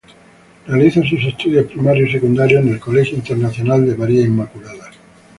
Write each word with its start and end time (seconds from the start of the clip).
Realiza 0.65 1.03
sus 1.07 1.23
estudios 1.25 1.67
primarios 1.71 2.09
y 2.09 2.13
secundarios 2.13 2.63
en 2.65 2.69
el 2.69 2.79
Colegio 2.79 3.13
Internacional 3.15 3.85
de 3.85 3.95
María 3.95 4.23
Inmaculada. 4.23 4.89